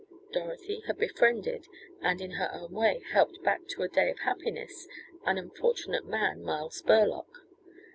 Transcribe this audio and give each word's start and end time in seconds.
Dorothy 0.31 0.79
had 0.87 0.97
befriended, 0.97 1.67
and 2.01 2.21
in 2.21 2.31
her 2.31 2.49
own 2.51 2.71
way, 2.71 3.03
helped 3.13 3.43
back 3.43 3.67
to 3.67 3.83
a 3.83 3.87
day 3.87 4.09
of 4.09 4.17
happiness 4.17 4.87
an 5.25 5.37
unfortunate 5.37 6.07
man, 6.07 6.41
Miles 6.41 6.81
Burlock. 6.81 7.43